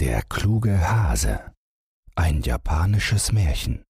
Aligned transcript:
Der 0.00 0.22
kluge 0.22 0.90
Hase 0.90 1.52
Ein 2.16 2.40
japanisches 2.40 3.32
Märchen 3.32 3.84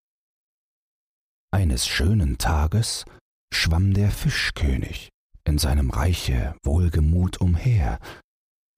Eines 1.51 1.87
schönen 1.87 2.37
Tages 2.37 3.05
schwamm 3.53 3.93
der 3.93 4.11
Fischkönig 4.11 5.07
in 5.45 5.57
seinem 5.57 5.89
Reiche 5.89 6.53
wohlgemut 6.63 7.39
umher. 7.39 7.97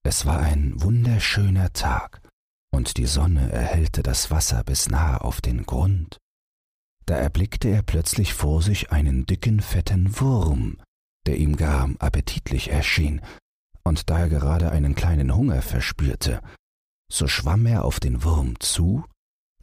Es 0.04 0.26
war 0.26 0.38
ein 0.38 0.80
wunderschöner 0.80 1.72
Tag, 1.72 2.22
und 2.72 2.98
die 2.98 3.06
Sonne 3.06 3.50
erhellte 3.50 4.04
das 4.04 4.30
Wasser 4.30 4.62
bis 4.62 4.88
nahe 4.88 5.20
auf 5.20 5.40
den 5.40 5.66
Grund. 5.66 6.18
Da 7.04 7.16
erblickte 7.16 7.66
er 7.66 7.82
plötzlich 7.82 8.32
vor 8.32 8.62
sich 8.62 8.92
einen 8.92 9.26
dicken, 9.26 9.60
fetten 9.60 10.20
Wurm, 10.20 10.80
der 11.26 11.38
ihm 11.38 11.56
gar 11.56 11.90
appetitlich 11.98 12.70
erschien, 12.70 13.20
und 13.82 14.08
da 14.08 14.20
er 14.20 14.28
gerade 14.28 14.70
einen 14.70 14.94
kleinen 14.94 15.34
Hunger 15.34 15.62
verspürte, 15.62 16.40
so 17.14 17.28
schwamm 17.28 17.64
er 17.66 17.84
auf 17.84 18.00
den 18.00 18.24
Wurm 18.24 18.58
zu, 18.58 19.04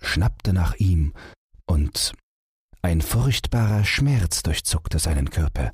schnappte 0.01 0.53
nach 0.53 0.75
ihm, 0.75 1.13
und 1.65 2.13
ein 2.81 3.01
furchtbarer 3.01 3.83
Schmerz 3.83 4.41
durchzuckte 4.41 4.99
seinen 4.99 5.29
Körper, 5.29 5.73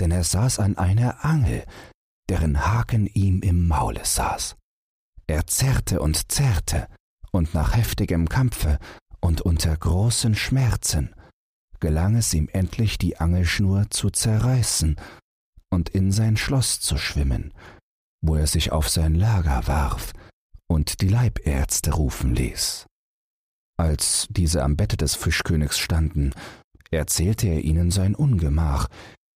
denn 0.00 0.10
er 0.10 0.24
saß 0.24 0.58
an 0.60 0.78
einer 0.78 1.22
Angel, 1.22 1.66
deren 2.30 2.66
Haken 2.66 3.06
ihm 3.06 3.42
im 3.42 3.68
Maule 3.68 4.04
saß. 4.04 4.56
Er 5.26 5.46
zerrte 5.46 6.00
und 6.00 6.32
zerrte, 6.32 6.88
und 7.32 7.52
nach 7.52 7.76
heftigem 7.76 8.28
Kampfe 8.28 8.78
und 9.20 9.42
unter 9.42 9.76
großen 9.76 10.34
Schmerzen 10.34 11.14
gelang 11.80 12.16
es 12.16 12.32
ihm 12.32 12.48
endlich, 12.50 12.96
die 12.96 13.18
Angelschnur 13.18 13.90
zu 13.90 14.08
zerreißen 14.08 14.96
und 15.68 15.90
in 15.90 16.12
sein 16.12 16.38
Schloss 16.38 16.80
zu 16.80 16.96
schwimmen, 16.96 17.52
wo 18.22 18.36
er 18.36 18.46
sich 18.46 18.72
auf 18.72 18.88
sein 18.88 19.14
Lager 19.14 19.66
warf 19.66 20.14
und 20.74 21.00
die 21.02 21.08
Leibärzte 21.08 21.92
rufen 21.92 22.34
ließ. 22.34 22.86
Als 23.78 24.26
diese 24.28 24.64
am 24.64 24.76
Bette 24.76 24.96
des 24.96 25.14
Fischkönigs 25.14 25.78
standen, 25.78 26.32
erzählte 26.90 27.46
er 27.46 27.62
ihnen 27.62 27.92
sein 27.92 28.16
Ungemach, 28.16 28.88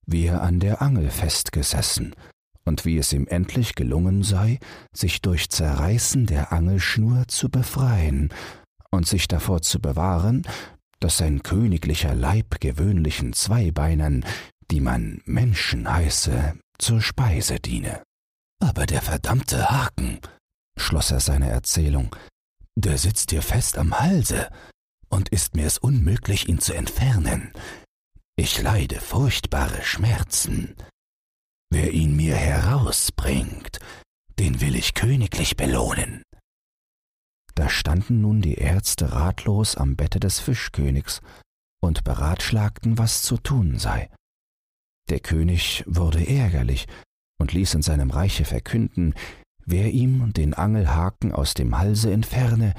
wie 0.05 0.27
er 0.27 0.43
an 0.43 0.59
der 0.59 0.83
Angel 0.83 1.11
festgesessen 1.11 2.17
und 2.65 2.85
wie 2.85 2.99
es 2.99 3.13
ihm 3.13 3.29
endlich 3.29 3.77
gelungen 3.77 4.25
sei, 4.25 4.59
sich 4.93 5.23
durch 5.23 5.49
Zerreißen 5.49 6.27
der 6.27 6.53
Angelschnur 6.53 7.29
zu 7.29 7.49
befreien 7.49 8.31
und 8.91 9.07
sich 9.07 9.29
davor 9.29 9.63
zu 9.63 9.81
bewahren, 9.81 10.43
dass 10.99 11.19
sein 11.19 11.45
königlicher 11.45 12.17
Leib 12.17 12.61
gewöhnlichen 12.61 13.33
Zweibeinern, 13.33 14.25
die 14.73 14.81
man 14.81 15.23
Menschen 15.25 15.89
heiße, 15.89 16.59
zur 16.79 17.01
Speise 17.01 17.61
diene. 17.61 18.03
Aber 18.61 18.87
der 18.87 19.03
verdammte 19.03 19.71
Haken, 19.71 20.19
schloss 20.79 21.11
er 21.11 21.21
seine 21.21 21.51
Erzählung, 21.51 22.15
der 22.77 22.99
sitzt 22.99 23.31
dir 23.31 23.43
fest 23.43 23.79
am 23.79 23.99
Halse, 23.99 24.51
und 25.09 25.31
ist 25.31 25.55
mir 25.55 25.67
es 25.67 25.79
unmöglich, 25.79 26.49
ihn 26.49 26.61
zu 26.61 26.75
entfernen. 26.75 27.53
Ich 28.37 28.61
leide 28.61 29.01
furchtbare 29.01 29.83
Schmerzen. 29.83 30.77
Wer 31.71 31.93
ihn 31.93 32.15
mir 32.17 32.37
herausbringt, 32.37 33.79
den 34.39 34.61
will 34.61 34.77
ich 34.77 34.95
königlich 34.95 35.57
belohnen. 35.57 36.23
Da 37.55 37.69
standen 37.69 38.21
nun 38.21 38.41
die 38.41 38.55
Ärzte 38.55 39.13
ratlos 39.13 39.77
am 39.77 39.97
Bette 39.97 40.21
des 40.21 40.39
Fischkönigs 40.39 41.21
und 41.83 42.05
beratschlagten, 42.05 42.99
was 42.99 43.23
zu 43.23 43.37
tun 43.37 43.79
sei. 43.79 44.09
Der 45.09 45.21
König 45.21 45.83
wurde 45.87 46.25
ärgerlich 46.27 46.87
und 47.41 47.53
ließ 47.53 47.75
in 47.75 47.83
seinem 47.83 48.11
Reiche 48.11 48.45
verkünden, 48.45 49.15
wer 49.71 49.91
ihm 49.91 50.33
den 50.33 50.55
Angelhaken 50.55 51.33
aus 51.33 51.55
dem 51.55 51.79
Halse 51.79 52.13
entferne, 52.13 52.75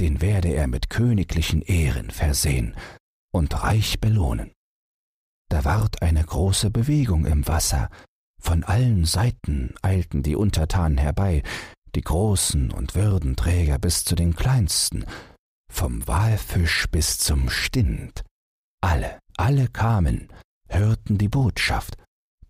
den 0.00 0.20
werde 0.20 0.48
er 0.48 0.66
mit 0.66 0.90
königlichen 0.90 1.62
Ehren 1.62 2.10
versehen 2.10 2.74
und 3.32 3.62
reich 3.62 4.00
belohnen. 4.00 4.52
Da 5.48 5.64
ward 5.64 6.02
eine 6.02 6.24
große 6.24 6.70
Bewegung 6.70 7.26
im 7.26 7.46
Wasser, 7.46 7.88
von 8.40 8.64
allen 8.64 9.04
Seiten 9.04 9.74
eilten 9.82 10.22
die 10.22 10.36
Untertanen 10.36 10.98
herbei, 10.98 11.42
die 11.94 12.02
großen 12.02 12.72
und 12.72 12.94
Würdenträger 12.94 13.78
bis 13.78 14.04
zu 14.04 14.16
den 14.16 14.34
kleinsten, 14.34 15.06
vom 15.72 16.06
Walfisch 16.06 16.86
bis 16.90 17.18
zum 17.18 17.48
Stind. 17.48 18.24
Alle, 18.82 19.18
alle 19.36 19.68
kamen, 19.68 20.28
hörten 20.68 21.18
die 21.18 21.28
Botschaft, 21.28 21.96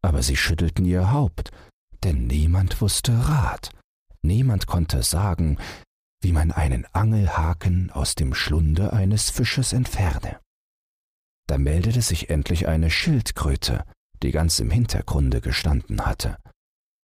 aber 0.02 0.22
sie 0.22 0.36
schüttelten 0.36 0.84
ihr 0.84 1.12
Haupt, 1.12 1.50
denn 2.04 2.26
niemand 2.26 2.80
wusste 2.80 3.12
Rat, 3.28 3.70
niemand 4.22 4.66
konnte 4.66 5.02
sagen, 5.02 5.58
wie 6.22 6.32
man 6.32 6.52
einen 6.52 6.86
Angelhaken 6.92 7.90
aus 7.90 8.14
dem 8.14 8.34
Schlunde 8.34 8.92
eines 8.92 9.30
Fisches 9.30 9.72
entferne. 9.72 10.40
Da 11.46 11.58
meldete 11.58 12.00
sich 12.00 12.30
endlich 12.30 12.68
eine 12.68 12.90
Schildkröte, 12.90 13.84
die 14.22 14.30
ganz 14.30 14.58
im 14.60 14.70
Hintergrunde 14.70 15.40
gestanden 15.40 16.06
hatte. 16.06 16.38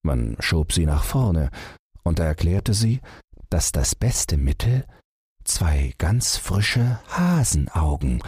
Man 0.02 0.36
schob 0.40 0.72
sie 0.72 0.86
nach 0.86 1.04
vorne, 1.04 1.50
und 2.02 2.18
da 2.18 2.24
erklärte 2.24 2.72
sie, 2.72 3.00
dass 3.50 3.72
das 3.72 3.94
beste 3.94 4.38
Mittel 4.38 4.86
zwei 5.44 5.94
ganz 5.98 6.36
frische 6.36 7.00
Hasenaugen, 7.08 8.22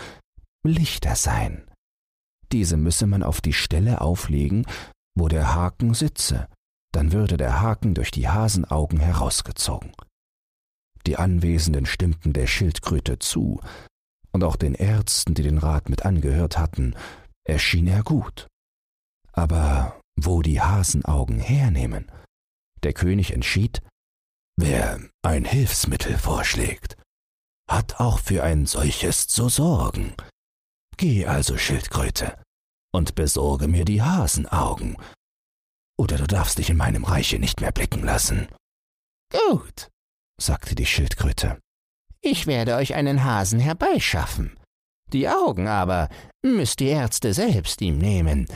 Lichter 0.65 1.17
seien. 1.17 1.71
Diese 2.53 2.77
müsse 2.77 3.07
man 3.07 3.23
auf 3.23 3.41
die 3.41 3.55
Stelle 3.55 4.01
auflegen, 4.01 4.67
wo 5.17 5.29
der 5.29 5.55
Haken 5.55 5.95
sitze, 5.95 6.49
dann 6.93 7.13
würde 7.13 7.37
der 7.37 7.61
Haken 7.61 7.95
durch 7.95 8.11
die 8.11 8.29
Hasenaugen 8.29 9.01
herausgezogen. 9.01 9.93
Die 11.07 11.17
Anwesenden 11.17 11.87
stimmten 11.87 12.33
der 12.33 12.47
Schildkröte 12.47 13.19
zu, 13.19 13.61
und 14.31 14.45
auch 14.45 14.57
den 14.57 14.75
Ärzten, 14.75 15.35
die 15.35 15.43
den 15.43 15.59
Rat 15.59 15.89
mit 15.89 16.07
angehört 16.07 16.59
hatten, 16.59 16.95
erschien 17.45 17.87
er 17.87 18.03
gut. 18.03 18.47
Aber 19.33 20.01
wo 20.17 20.43
die 20.43 20.61
Hasenaugen 20.61 21.39
hernehmen? 21.39 22.11
Der 22.83 22.93
König 22.93 23.33
entschied, 23.33 23.83
wer 24.57 25.01
ein 25.23 25.45
Hilfsmittel 25.45 26.19
vorschlägt, 26.19 26.97
hat 27.69 28.01
auch 28.01 28.19
für 28.19 28.43
ein 28.43 28.67
solches 28.67 29.29
zu 29.29 29.49
sorgen. 29.49 30.15
Geh 30.97 31.27
also, 31.27 31.57
Schildkröte, 31.57 32.43
und 32.93 33.15
besorge 33.15 33.69
mir 33.69 33.85
die 33.85 34.03
Hasenaugen, 34.03 34.97
oder 35.99 36.17
du 36.17 36.27
darfst 36.27 36.59
dich 36.59 36.71
in 36.71 36.77
meinem 36.77 37.05
Reiche 37.05 37.39
nicht 37.39 37.61
mehr 37.61 37.73
blicken 37.73 38.03
lassen. 38.03 38.49
Gut, 39.49 39.89
sagte 40.41 40.75
die 40.75 40.87
Schildkröte. 40.87 41.59
Ich 42.21 42.47
werde 42.47 42.77
euch 42.77 42.95
einen 42.95 43.25
Hasen 43.25 43.61
herbeischaffen. 43.61 44.57
Die 45.13 45.29
Augen 45.29 45.69
aber 45.69 46.09
müsst 46.43 46.81
die 46.81 46.87
Ärzte 46.87 47.35
selbst 47.35 47.81
ihm 47.83 47.99
nehmen 47.99 48.47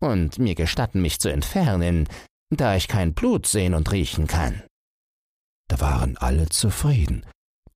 und 0.00 0.38
mir 0.38 0.54
gestatten, 0.54 1.00
mich 1.00 1.18
zu 1.18 1.30
entfernen, 1.30 2.08
da 2.50 2.76
ich 2.76 2.88
kein 2.88 3.14
Blut 3.14 3.46
sehen 3.46 3.74
und 3.74 3.90
riechen 3.90 4.26
kann. 4.26 4.62
Da 5.68 5.80
waren 5.80 6.16
alle 6.18 6.48
zufrieden, 6.48 7.24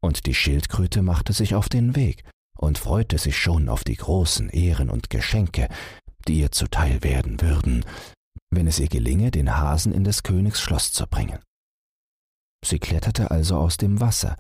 und 0.01 0.27
die 0.27 0.35
Schildkröte 0.35 1.03
machte 1.03 1.33
sich 1.33 1.55
auf 1.55 1.69
den 1.69 1.97
Weg 1.97 2.25
und 2.57 2.79
freute 2.79 3.19
sich 3.19 3.39
schon 3.39 3.69
auf 3.69 3.83
die 3.85 3.97
großen 3.97 4.51
Ehren 4.51 4.91
und 4.91 5.11
Geschenke, 5.11 5.69
die 6.27 6.41
ihr 6.41 6.53
zuteil 6.53 7.03
werden 7.03 7.41
würden, 7.41 7.85
wenn 8.51 8.67
es 8.67 8.79
ihr 8.79 8.89
gelinge, 8.89 9.31
den 9.31 9.57
Hasen 9.57 9.93
in 9.93 10.05
des 10.05 10.23
Königs 10.23 10.61
Schloss 10.61 10.93
zu 10.93 11.07
bringen. 11.07 11.39
Sie 12.65 12.79
kletterte 12.79 13.31
also 13.31 13.57
aus 13.57 13.77
dem 13.77 14.01
Wasser 14.01 14.37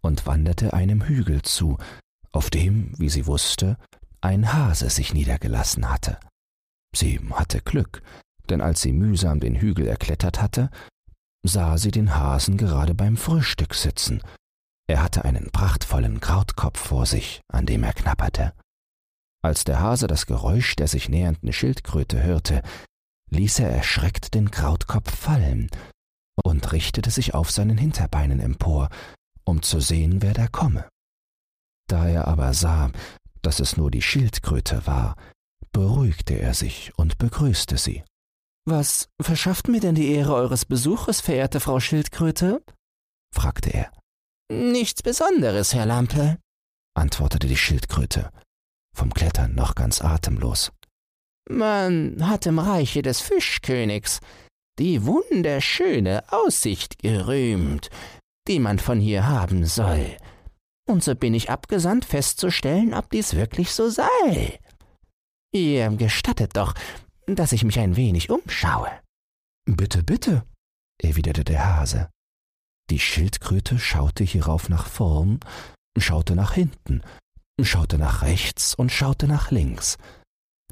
und 0.00 0.26
wanderte 0.26 0.72
einem 0.72 1.02
Hügel 1.02 1.42
zu, 1.42 1.78
auf 2.32 2.50
dem, 2.50 2.92
wie 2.98 3.08
sie 3.08 3.26
wusste, 3.26 3.76
ein 4.20 4.52
Hase 4.52 4.90
sich 4.90 5.14
niedergelassen 5.14 5.90
hatte. 5.90 6.18
Sie 6.94 7.20
hatte 7.32 7.60
Glück, 7.60 8.02
denn 8.48 8.60
als 8.60 8.80
sie 8.80 8.92
mühsam 8.92 9.40
den 9.40 9.56
Hügel 9.56 9.86
erklettert 9.86 10.40
hatte, 10.40 10.70
sah 11.44 11.78
sie 11.78 11.90
den 11.90 12.14
Hasen 12.14 12.56
gerade 12.56 12.94
beim 12.94 13.16
Frühstück 13.16 13.74
sitzen. 13.74 14.22
Er 14.88 15.02
hatte 15.02 15.24
einen 15.24 15.50
prachtvollen 15.50 16.20
Krautkopf 16.20 16.80
vor 16.80 17.06
sich, 17.06 17.42
an 17.48 17.66
dem 17.66 17.84
er 17.84 17.92
knapperte. 17.92 18.54
Als 19.42 19.64
der 19.64 19.80
Hase 19.80 20.06
das 20.06 20.26
Geräusch 20.26 20.74
der 20.76 20.88
sich 20.88 21.08
nähernden 21.08 21.52
Schildkröte 21.52 22.22
hörte, 22.22 22.62
ließ 23.30 23.60
er 23.60 23.70
erschreckt 23.70 24.34
den 24.34 24.50
Krautkopf 24.50 25.14
fallen 25.14 25.70
und 26.44 26.72
richtete 26.72 27.10
sich 27.10 27.34
auf 27.34 27.50
seinen 27.50 27.78
Hinterbeinen 27.78 28.40
empor, 28.40 28.88
um 29.44 29.62
zu 29.62 29.80
sehen, 29.80 30.22
wer 30.22 30.34
da 30.34 30.46
komme. 30.46 30.88
Da 31.88 32.06
er 32.06 32.28
aber 32.28 32.54
sah, 32.54 32.90
dass 33.42 33.60
es 33.60 33.76
nur 33.76 33.90
die 33.90 34.02
Schildkröte 34.02 34.86
war, 34.86 35.16
beruhigte 35.72 36.34
er 36.34 36.54
sich 36.54 36.92
und 36.96 37.18
begrüßte 37.18 37.78
sie. 37.78 38.04
Was 38.66 39.08
verschafft 39.20 39.68
mir 39.68 39.80
denn 39.80 39.94
die 39.94 40.12
Ehre 40.12 40.34
eures 40.34 40.66
Besuches, 40.66 41.20
verehrte 41.20 41.60
Frau 41.60 41.80
Schildkröte? 41.80 42.62
fragte 43.34 43.70
er. 43.70 43.92
Nichts 44.50 45.02
Besonderes, 45.02 45.74
Herr 45.74 45.86
Lampe, 45.86 46.38
antwortete 46.94 47.46
die 47.46 47.56
Schildkröte, 47.56 48.30
vom 48.94 49.12
Klettern 49.14 49.54
noch 49.54 49.74
ganz 49.74 50.02
atemlos. 50.02 50.72
Man 51.50 52.16
hat 52.28 52.44
im 52.46 52.58
Reiche 52.58 53.00
des 53.00 53.20
Fischkönigs 53.20 54.20
die 54.78 55.04
wunderschöne 55.06 56.22
Aussicht 56.30 56.98
gerühmt, 56.98 57.88
die 58.46 58.60
man 58.60 58.78
von 58.78 59.00
hier 59.00 59.26
haben 59.26 59.64
soll. 59.64 60.16
Und 60.86 61.02
so 61.02 61.14
bin 61.14 61.34
ich 61.34 61.50
abgesandt, 61.50 62.04
festzustellen, 62.04 62.94
ob 62.94 63.10
dies 63.10 63.34
wirklich 63.34 63.72
so 63.72 63.88
sei. 63.88 64.58
Ihr 65.52 65.88
gestattet 65.90 66.56
doch, 66.56 66.74
dass 67.26 67.52
ich 67.52 67.64
mich 67.64 67.78
ein 67.78 67.96
wenig 67.96 68.30
umschaue. 68.30 68.90
Bitte, 69.66 70.02
bitte, 70.02 70.44
erwiderte 71.02 71.44
der 71.44 71.76
Hase. 71.76 72.10
Die 72.90 72.98
Schildkröte 72.98 73.78
schaute 73.78 74.24
hierauf 74.24 74.68
nach 74.68 74.86
vorn, 74.86 75.40
schaute 75.98 76.34
nach 76.34 76.54
hinten, 76.54 77.02
schaute 77.60 77.98
nach 77.98 78.22
rechts 78.22 78.74
und 78.74 78.92
schaute 78.92 79.26
nach 79.26 79.50
links, 79.50 79.98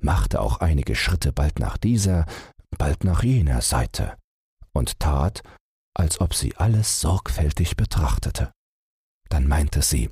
machte 0.02 0.40
auch 0.40 0.58
einige 0.60 0.94
Schritte 0.94 1.32
bald 1.32 1.58
nach 1.58 1.76
dieser, 1.76 2.26
bald 2.78 3.04
nach 3.04 3.22
jener 3.22 3.62
Seite 3.62 4.16
und 4.72 5.00
tat, 5.00 5.42
als 5.94 6.20
ob 6.20 6.34
sie 6.34 6.56
alles 6.56 7.00
sorgfältig 7.00 7.76
betrachtete. 7.76 8.52
Dann 9.28 9.48
meinte 9.48 9.82
sie, 9.82 10.10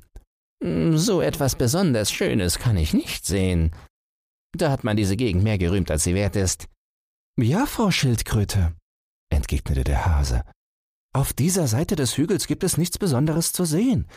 hm, 0.63 0.97
So 0.97 1.21
etwas 1.21 1.55
besonders 1.55 2.11
Schönes 2.11 2.59
kann 2.59 2.77
ich 2.77 2.93
nicht 2.93 3.25
sehen. 3.25 3.71
Da 4.57 4.71
hat 4.71 4.83
man 4.83 4.97
diese 4.97 5.15
Gegend 5.17 5.43
mehr 5.43 5.57
gerühmt, 5.57 5.91
als 5.91 6.03
sie 6.03 6.15
wert 6.15 6.35
ist. 6.35 6.67
Ja, 7.37 7.65
Frau 7.65 7.91
Schildkröte, 7.91 8.73
entgegnete 9.29 9.83
der 9.83 10.05
Hase. 10.05 10.43
Auf 11.13 11.33
dieser 11.33 11.67
Seite 11.67 11.95
des 11.95 12.17
Hügels 12.17 12.47
gibt 12.47 12.63
es 12.63 12.77
nichts 12.77 12.97
Besonderes 12.97 13.53
zu 13.53 13.65
sehen. 13.65 14.07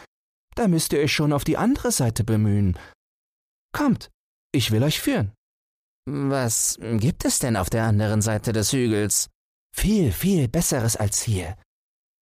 Da 0.55 0.67
müsst 0.67 0.93
ihr 0.93 1.01
euch 1.01 1.13
schon 1.13 1.33
auf 1.33 1.45
die 1.45 1.57
andere 1.57 1.93
Seite 1.93 2.25
bemühen. 2.25 2.79
Kommt, 3.73 4.11
ich 4.53 4.71
will 4.71 4.83
euch 4.83 5.01
führen. 5.01 5.33
Was 6.11 6.79
gibt 6.81 7.25
es 7.25 7.39
denn 7.39 7.57
auf 7.57 7.69
der 7.69 7.85
anderen 7.85 8.23
Seite 8.23 8.53
des 8.53 8.73
Hügels? 8.73 9.29
Viel, 9.77 10.11
viel 10.13 10.49
Besseres 10.49 10.97
als 10.97 11.23
hier. 11.23 11.57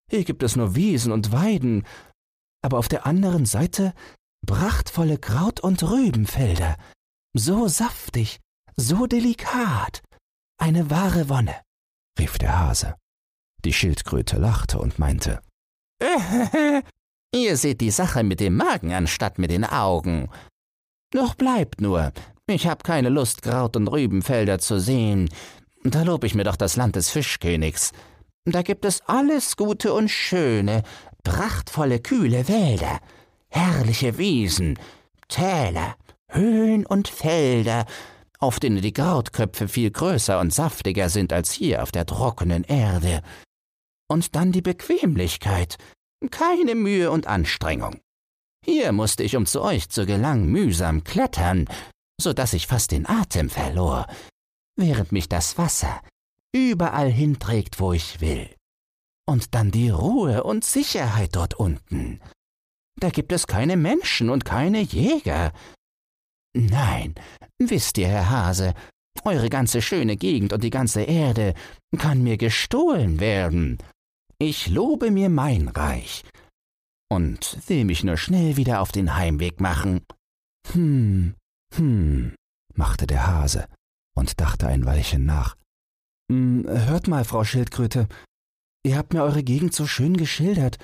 Hier 0.09 0.23
gibt 0.25 0.43
es 0.43 0.55
nur 0.55 0.75
Wiesen 0.75 1.11
und 1.11 1.31
Weiden, 1.31 1.85
aber 2.61 2.79
auf 2.79 2.89
der 2.89 3.05
anderen 3.05 3.45
Seite 3.45 3.93
prachtvolle 4.45 5.17
Kraut- 5.17 5.61
und 5.61 5.83
Rübenfelder, 5.83 6.75
so 7.33 7.67
saftig, 7.67 8.39
so 8.75 9.07
delikat, 9.07 10.01
eine 10.59 10.89
wahre 10.89 11.29
Wonne, 11.29 11.55
rief 12.19 12.37
der 12.37 12.59
Hase. 12.59 12.95
Die 13.63 13.73
Schildkröte 13.73 14.37
lachte 14.37 14.79
und 14.79 14.99
meinte, 14.99 15.41
Ihr 17.33 17.57
seht 17.57 17.81
die 17.81 17.91
Sache 17.91 18.23
mit 18.23 18.39
dem 18.39 18.55
Magen 18.55 18.93
anstatt 18.93 19.37
mit 19.37 19.51
den 19.51 19.65
Augen. 19.65 20.29
Doch 21.11 21.35
bleibt 21.35 21.81
nur, 21.81 22.11
ich 22.47 22.67
hab 22.67 22.83
keine 22.83 23.09
Lust, 23.09 23.41
Kraut- 23.41 23.75
und 23.75 23.87
Rübenfelder 23.87 24.59
zu 24.59 24.79
sehen. 24.79 25.29
Da 25.83 26.03
lob 26.03 26.23
ich 26.23 26.35
mir 26.35 26.43
doch 26.43 26.55
das 26.55 26.75
Land 26.75 26.95
des 26.95 27.09
Fischkönigs. 27.09 27.91
Da 28.45 28.61
gibt 28.61 28.85
es 28.85 29.01
alles 29.01 29.57
Gute 29.57 29.93
und 29.93 30.09
Schöne, 30.09 30.83
prachtvolle, 31.23 31.99
kühle 31.99 32.47
Wälder, 32.47 32.99
herrliche 33.49 34.17
Wiesen, 34.17 34.79
Täler, 35.27 35.95
Höhen 36.29 36.85
und 36.85 37.09
Felder, 37.09 37.85
auf 38.39 38.59
denen 38.59 38.81
die 38.81 38.93
Krautköpfe 38.93 39.67
viel 39.67 39.91
größer 39.91 40.39
und 40.39 40.53
saftiger 40.53 41.09
sind 41.09 41.33
als 41.33 41.51
hier 41.51 41.83
auf 41.83 41.91
der 41.91 42.05
trockenen 42.05 42.63
Erde. 42.63 43.21
Und 44.07 44.35
dann 44.35 44.53
die 44.53 44.61
Bequemlichkeit, 44.61 45.77
keine 46.31 46.75
Mühe 46.75 47.11
und 47.11 47.27
Anstrengung. 47.27 47.99
Hier 48.63 48.91
musste 48.91 49.23
ich, 49.23 49.35
um 49.35 49.45
zu 49.45 49.61
euch 49.61 49.89
zu 49.89 50.05
gelangen, 50.05 50.47
mühsam 50.47 51.03
klettern, 51.03 51.65
so 52.19 52.33
dass 52.33 52.53
ich 52.53 52.67
fast 52.67 52.91
den 52.91 53.07
Atem 53.07 53.49
verlor, 53.49 54.07
während 54.75 55.11
mich 55.11 55.29
das 55.29 55.57
Wasser 55.57 56.01
überall 56.53 57.11
hinträgt, 57.11 57.79
wo 57.79 57.93
ich 57.93 58.21
will. 58.21 58.49
Und 59.27 59.53
dann 59.53 59.71
die 59.71 59.89
Ruhe 59.89 60.43
und 60.43 60.63
Sicherheit 60.63 61.35
dort 61.35 61.53
unten. 61.55 62.21
Da 62.99 63.09
gibt 63.09 63.31
es 63.31 63.45
keine 63.45 63.77
Menschen 63.77 64.29
und 64.29 64.45
keine 64.45 64.81
Jäger. 64.81 65.53
Nein, 66.53 67.13
wisst 67.59 67.97
ihr, 67.97 68.07
Herr 68.07 68.29
Hase, 68.29 68.73
eure 69.23 69.49
ganze 69.49 69.81
schöne 69.81 70.17
Gegend 70.17 70.53
und 70.53 70.63
die 70.63 70.69
ganze 70.69 71.01
Erde 71.01 71.53
kann 71.97 72.23
mir 72.23 72.37
gestohlen 72.37 73.19
werden. 73.19 73.77
Ich 74.39 74.67
lobe 74.67 75.11
mir 75.11 75.29
mein 75.29 75.67
Reich 75.67 76.23
und 77.09 77.57
will 77.67 77.85
mich 77.85 78.03
nur 78.03 78.17
schnell 78.17 78.57
wieder 78.57 78.81
auf 78.81 78.91
den 78.91 79.15
Heimweg 79.15 79.59
machen. 79.59 80.01
Hm, 80.71 81.35
hm, 81.75 82.35
machte 82.73 83.07
der 83.07 83.27
Hase 83.27 83.67
und 84.15 84.39
dachte 84.39 84.67
ein 84.67 84.85
Weilchen 84.85 85.25
nach. 85.25 85.55
Hm, 86.31 86.65
hört 86.67 87.07
mal, 87.07 87.23
Frau 87.23 87.43
Schildkröte, 87.43 88.07
ihr 88.83 88.97
habt 88.97 89.13
mir 89.13 89.23
eure 89.23 89.43
Gegend 89.43 89.73
so 89.73 89.85
schön 89.85 90.17
geschildert, 90.17 90.77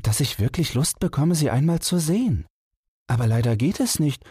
dass 0.00 0.20
ich 0.20 0.38
wirklich 0.38 0.74
Lust 0.74 0.98
bekomme, 0.98 1.34
sie 1.34 1.50
einmal 1.50 1.80
zu 1.80 1.98
sehen. 1.98 2.46
Aber 3.08 3.26
leider 3.26 3.56
geht 3.56 3.80
es 3.80 3.98
nicht, 3.98 4.24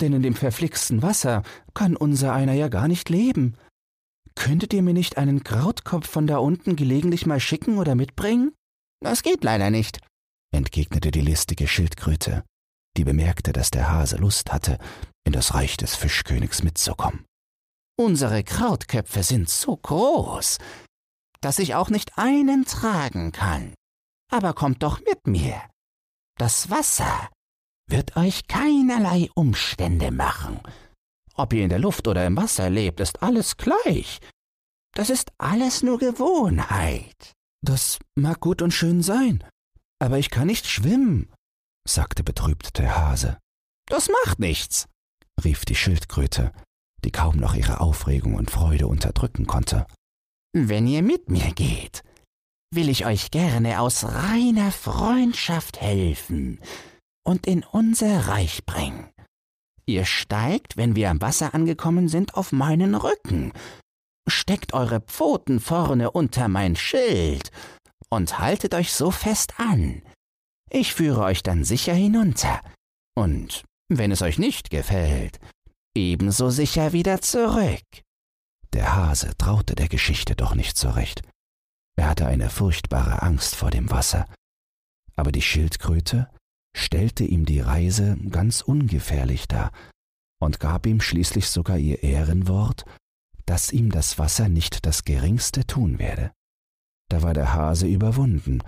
denn 0.00 0.12
in 0.12 0.22
dem 0.22 0.34
verflixten 0.34 1.02
Wasser 1.02 1.42
kann 1.74 1.96
unser 1.96 2.32
einer 2.32 2.54
ja 2.54 2.68
gar 2.68 2.88
nicht 2.88 3.08
leben. 3.08 3.56
Könntet 4.34 4.72
ihr 4.72 4.82
mir 4.82 4.94
nicht 4.94 5.16
einen 5.16 5.44
Krautkopf 5.44 6.08
von 6.08 6.26
da 6.26 6.38
unten 6.38 6.74
gelegentlich 6.74 7.26
mal 7.26 7.40
schicken 7.40 7.78
oder 7.78 7.94
mitbringen? 7.94 8.52
Das 9.00 9.22
geht 9.22 9.44
leider 9.44 9.70
nicht, 9.70 10.00
entgegnete 10.52 11.10
die 11.10 11.20
listige 11.20 11.68
Schildkröte, 11.68 12.44
die 12.96 13.04
bemerkte, 13.04 13.52
dass 13.52 13.70
der 13.70 13.90
Hase 13.90 14.16
Lust 14.16 14.52
hatte, 14.52 14.78
in 15.24 15.32
das 15.32 15.54
Reich 15.54 15.76
des 15.76 15.96
Fischkönigs 15.96 16.62
mitzukommen. 16.62 17.24
Unsere 17.96 18.42
Krautköpfe 18.42 19.22
sind 19.22 19.48
so 19.48 19.76
groß, 19.76 20.58
dass 21.40 21.58
ich 21.58 21.74
auch 21.74 21.90
nicht 21.90 22.18
einen 22.18 22.64
tragen 22.64 23.32
kann. 23.32 23.74
Aber 24.30 24.54
kommt 24.54 24.82
doch 24.82 25.00
mit 25.00 25.26
mir. 25.26 25.60
Das 26.38 26.70
Wasser 26.70 27.28
wird 27.88 28.16
euch 28.16 28.46
keinerlei 28.48 29.28
Umstände 29.34 30.10
machen. 30.10 30.60
Ob 31.34 31.52
ihr 31.52 31.62
in 31.62 31.68
der 31.68 31.78
Luft 31.78 32.08
oder 32.08 32.26
im 32.26 32.36
Wasser 32.36 32.70
lebt, 32.70 33.00
ist 33.00 33.22
alles 33.22 33.56
gleich. 33.56 34.20
Das 34.94 35.10
ist 35.10 35.32
alles 35.38 35.82
nur 35.82 35.98
Gewohnheit. 35.98 37.32
Das 37.62 37.98
mag 38.14 38.40
gut 38.40 38.62
und 38.62 38.72
schön 38.72 39.02
sein, 39.02 39.42
aber 39.98 40.18
ich 40.18 40.30
kann 40.30 40.46
nicht 40.46 40.66
schwimmen, 40.66 41.32
sagte 41.86 42.22
betrübt 42.22 42.78
der 42.78 42.96
Hase. 42.96 43.38
Das 43.86 44.08
macht 44.08 44.38
nichts, 44.38 44.86
rief 45.42 45.64
die 45.64 45.74
Schildkröte, 45.74 46.52
die 47.04 47.10
kaum 47.10 47.36
noch 47.36 47.54
ihre 47.54 47.80
Aufregung 47.80 48.34
und 48.34 48.50
Freude 48.50 48.86
unterdrücken 48.86 49.46
konnte. 49.46 49.86
Wenn 50.52 50.86
ihr 50.86 51.02
mit 51.02 51.28
mir 51.28 51.52
geht, 51.52 52.02
will 52.72 52.88
ich 52.88 53.06
euch 53.06 53.30
gerne 53.30 53.80
aus 53.80 54.04
reiner 54.04 54.70
Freundschaft 54.70 55.80
helfen 55.80 56.60
und 57.24 57.46
in 57.46 57.64
unser 57.64 58.28
Reich 58.28 58.64
bringen. 58.64 59.08
Ihr 59.86 60.04
steigt, 60.04 60.76
wenn 60.76 60.96
wir 60.96 61.10
am 61.10 61.20
Wasser 61.20 61.54
angekommen 61.54 62.08
sind, 62.08 62.34
auf 62.34 62.52
meinen 62.52 62.94
Rücken, 62.94 63.52
steckt 64.28 64.72
eure 64.72 65.00
Pfoten 65.00 65.60
vorne 65.60 66.10
unter 66.10 66.48
mein 66.48 66.76
Schild 66.76 67.50
und 68.08 68.38
haltet 68.38 68.74
euch 68.74 68.92
so 68.92 69.10
fest 69.10 69.54
an. 69.58 70.02
Ich 70.70 70.94
führe 70.94 71.22
euch 71.22 71.42
dann 71.42 71.64
sicher 71.64 71.92
hinunter, 71.92 72.60
und 73.14 73.64
wenn 73.98 74.10
es 74.10 74.22
euch 74.22 74.38
nicht 74.38 74.70
gefällt, 74.70 75.38
ebenso 75.94 76.50
sicher 76.50 76.92
wieder 76.92 77.20
zurück. 77.20 77.84
Der 78.72 78.94
Hase 78.96 79.36
traute 79.38 79.74
der 79.74 79.88
Geschichte 79.88 80.34
doch 80.34 80.54
nicht 80.54 80.76
so 80.76 80.90
recht. 80.90 81.22
Er 81.96 82.08
hatte 82.08 82.26
eine 82.26 82.50
furchtbare 82.50 83.22
Angst 83.22 83.54
vor 83.54 83.70
dem 83.70 83.90
Wasser. 83.90 84.26
Aber 85.16 85.30
die 85.30 85.42
Schildkröte 85.42 86.28
stellte 86.76 87.24
ihm 87.24 87.44
die 87.44 87.60
Reise 87.60 88.16
ganz 88.30 88.60
ungefährlich 88.62 89.46
dar 89.46 89.70
und 90.40 90.58
gab 90.58 90.86
ihm 90.86 91.00
schließlich 91.00 91.48
sogar 91.48 91.78
ihr 91.78 92.02
Ehrenwort, 92.02 92.84
dass 93.46 93.72
ihm 93.72 93.90
das 93.90 94.18
Wasser 94.18 94.48
nicht 94.48 94.84
das 94.86 95.04
geringste 95.04 95.66
tun 95.66 95.98
werde. 95.98 96.32
Da 97.08 97.22
war 97.22 97.34
der 97.34 97.54
Hase 97.54 97.86
überwunden, 97.86 98.62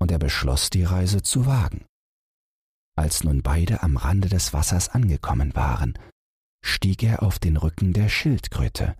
und 0.00 0.10
er 0.10 0.18
beschloss, 0.18 0.70
die 0.70 0.84
Reise 0.84 1.22
zu 1.22 1.46
wagen. 1.46 1.86
Als 2.96 3.24
nun 3.24 3.42
beide 3.42 3.82
am 3.82 3.96
Rande 3.96 4.28
des 4.28 4.52
Wassers 4.52 4.88
angekommen 4.88 5.54
waren, 5.54 5.98
stieg 6.64 7.02
er 7.02 7.22
auf 7.22 7.38
den 7.38 7.56
Rücken 7.56 7.92
der 7.92 8.08
Schildkröte 8.08 8.96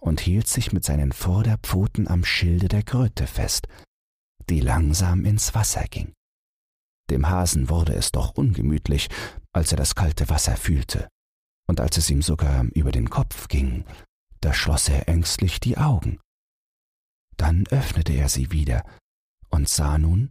und 0.00 0.20
hielt 0.20 0.48
sich 0.48 0.72
mit 0.72 0.84
seinen 0.84 1.12
Vorderpfoten 1.12 2.08
am 2.08 2.24
Schilde 2.24 2.68
der 2.68 2.82
Kröte 2.82 3.26
fest, 3.26 3.68
die 4.48 4.60
langsam 4.60 5.24
ins 5.24 5.54
Wasser 5.54 5.84
ging. 5.84 6.12
Dem 7.10 7.28
Hasen 7.28 7.68
wurde 7.68 7.94
es 7.94 8.10
doch 8.10 8.32
ungemütlich, 8.32 9.08
als 9.52 9.70
er 9.72 9.76
das 9.76 9.94
kalte 9.94 10.28
Wasser 10.28 10.56
fühlte, 10.56 11.08
und 11.68 11.80
als 11.80 11.98
es 11.98 12.10
ihm 12.10 12.22
sogar 12.22 12.64
über 12.74 12.90
den 12.90 13.10
Kopf 13.10 13.48
ging, 13.48 13.84
da 14.40 14.52
schloss 14.52 14.88
er 14.88 15.08
ängstlich 15.08 15.60
die 15.60 15.78
Augen. 15.78 16.20
Dann 17.36 17.66
öffnete 17.68 18.12
er 18.12 18.28
sie 18.28 18.50
wieder 18.50 18.84
und 19.50 19.68
sah 19.68 19.98
nun, 19.98 20.30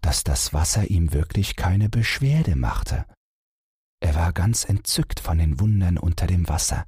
dass 0.00 0.24
das 0.24 0.52
Wasser 0.52 0.88
ihm 0.88 1.12
wirklich 1.12 1.56
keine 1.56 1.88
Beschwerde 1.88 2.56
machte. 2.56 3.04
Er 4.00 4.14
war 4.14 4.32
ganz 4.32 4.64
entzückt 4.64 5.20
von 5.20 5.38
den 5.38 5.58
Wundern 5.60 5.98
unter 5.98 6.26
dem 6.26 6.48
Wasser, 6.48 6.86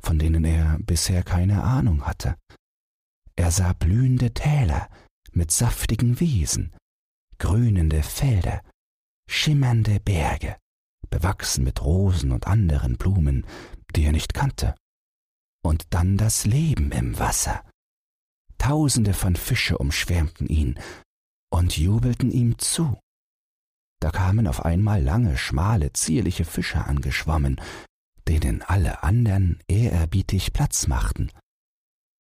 von 0.00 0.18
denen 0.18 0.44
er 0.44 0.78
bisher 0.80 1.22
keine 1.22 1.62
Ahnung 1.62 2.04
hatte. 2.04 2.36
Er 3.36 3.50
sah 3.50 3.72
blühende 3.72 4.34
Täler 4.34 4.88
mit 5.30 5.50
saftigen 5.50 6.20
Wiesen, 6.20 6.74
grünende 7.38 8.02
Felder, 8.02 8.62
schimmernde 9.28 10.00
Berge, 10.00 10.56
bewachsen 11.08 11.64
mit 11.64 11.82
Rosen 11.82 12.32
und 12.32 12.46
anderen 12.46 12.96
Blumen, 12.96 13.46
die 13.94 14.04
er 14.04 14.12
nicht 14.12 14.34
kannte. 14.34 14.74
Und 15.64 15.94
dann 15.94 16.16
das 16.16 16.44
Leben 16.44 16.90
im 16.90 17.18
Wasser. 17.18 17.64
Tausende 18.58 19.14
von 19.14 19.36
Fische 19.36 19.78
umschwärmten 19.78 20.48
ihn 20.48 20.78
und 21.52 21.76
jubelten 21.76 22.30
ihm 22.30 22.58
zu. 22.58 22.98
Da 24.00 24.10
kamen 24.10 24.48
auf 24.48 24.64
einmal 24.64 25.02
lange, 25.02 25.36
schmale, 25.36 25.92
zierliche 25.92 26.44
Fische 26.44 26.84
angeschwommen, 26.84 27.60
denen 28.26 28.62
alle 28.62 29.02
anderen 29.02 29.62
ehrerbietig 29.68 30.52
Platz 30.52 30.86
machten. 30.86 31.30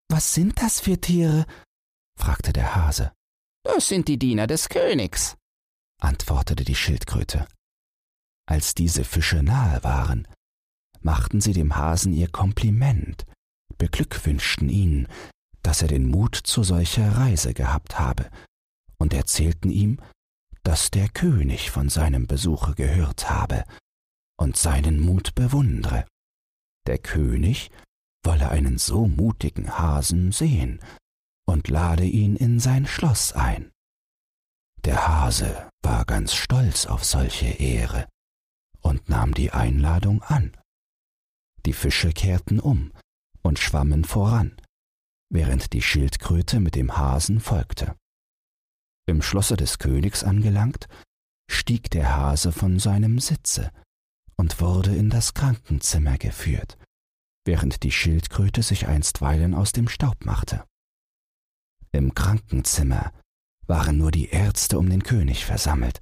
Was 0.10 0.34
sind 0.34 0.62
das 0.62 0.80
für 0.80 1.00
Tiere? 1.00 1.46
fragte 2.20 2.54
der 2.54 2.76
Hase. 2.76 3.14
Das 3.64 3.88
sind 3.88 4.08
die 4.08 4.20
Diener 4.20 4.48
des 4.48 4.70
Königs, 4.70 5.38
antwortete 6.02 6.64
die 6.66 6.76
Schildkröte. 6.76 7.48
Als 8.48 8.76
diese 8.76 9.04
Fische 9.04 9.44
nahe 9.44 9.84
waren, 9.84 10.28
machten 11.00 11.42
sie 11.42 11.54
dem 11.54 11.76
Hasen 11.76 12.14
ihr 12.14 12.30
Kompliment, 12.30 13.26
beglückwünschten 13.78 14.70
ihn, 14.70 15.08
dass 15.64 15.82
er 15.82 15.88
den 15.88 16.08
Mut 16.08 16.36
zu 16.36 16.64
solcher 16.64 17.16
Reise 17.16 17.54
gehabt 17.54 17.98
habe, 17.98 18.30
und 19.02 19.14
erzählten 19.14 19.72
ihm, 19.72 20.00
dass 20.64 20.92
der 20.92 21.10
König 21.10 21.72
von 21.72 21.90
seinem 21.90 22.28
Besuche 22.28 22.76
gehört 22.76 23.30
habe 23.30 23.66
und 24.40 24.56
seinen 24.56 25.00
Mut 25.00 25.34
bewundere. 25.34 26.06
Der 26.88 27.00
König 27.00 27.72
wolle 28.24 28.50
einen 28.50 28.78
so 28.78 29.08
mutigen 29.08 29.78
Hasen 29.78 30.32
sehen 30.32 30.80
und 31.48 31.68
lade 31.68 32.06
ihn 32.06 32.36
in 32.36 32.60
sein 32.60 32.86
Schloss 32.86 33.34
ein. 33.34 33.72
Der 34.86 35.08
Hase 35.08 35.70
war 35.82 36.06
ganz 36.06 36.34
stolz 36.34 36.86
auf 36.86 37.04
solche 37.04 37.48
Ehre 37.48 38.08
und 38.82 39.10
nahm 39.10 39.34
die 39.34 39.52
Einladung 39.52 40.22
an. 40.24 40.56
Die 41.66 41.74
Fische 41.74 42.12
kehrten 42.12 42.60
um 42.60 42.92
und 43.42 43.60
schwammen 43.60 44.04
voran, 44.06 44.56
während 45.30 45.74
die 45.74 45.82
Schildkröte 45.82 46.60
mit 46.60 46.76
dem 46.76 46.98
Hasen 46.98 47.40
folgte. 47.40 47.96
Im 49.12 49.22
Schlosse 49.22 49.58
des 49.58 49.78
Königs 49.78 50.24
angelangt, 50.24 50.88
stieg 51.50 51.92
der 51.92 52.16
Hase 52.16 52.54
von 52.54 52.80
seinem 52.80 53.20
Sitze 53.20 53.70
und 54.38 54.62
wurde 54.62 54.96
in 54.96 55.10
das 55.10 55.34
Krankenzimmer 55.34 56.18
geführt, 56.18 56.78
während 57.46 57.84
die 57.84 57.92
Schildkröte 57.92 58.64
sich 58.64 58.88
einstweilen 58.88 59.54
aus 59.54 59.74
dem 59.74 59.90
Staub 59.90 60.24
machte. 60.24 60.64
Im 61.92 62.16
Krankenzimmer 62.16 63.12
waren 63.68 63.98
nur 63.98 64.12
die 64.12 64.30
Ärzte 64.30 64.80
um 64.80 64.90
den 64.90 65.04
König 65.04 65.46
versammelt, 65.46 66.00